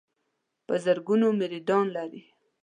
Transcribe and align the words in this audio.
په 0.65 0.73
زرګونو 0.83 1.27
مریدان 1.39 1.85
لري. 1.95 2.21